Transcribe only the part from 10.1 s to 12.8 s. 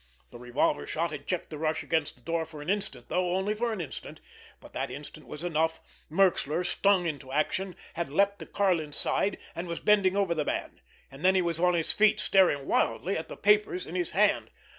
over the man. And then he was on his feet, staring